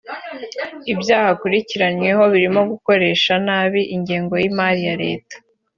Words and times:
Ibyaha 0.93 1.29
akurikiranyweho 1.33 2.23
birimo 2.33 2.61
gukoresha 2.71 3.33
nabi 3.45 3.81
ingengo 3.95 4.33
y’imari 4.41 4.81
ya 4.87 4.95
leta 5.03 5.35